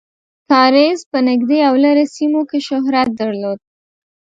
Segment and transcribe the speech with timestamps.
[0.49, 3.59] کاریز په نږدې او لرې سیمو کې شهرت درلود.